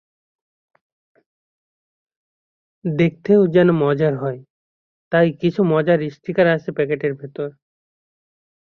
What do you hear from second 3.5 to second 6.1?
যেন মজার হয়, তাই কিছু মজার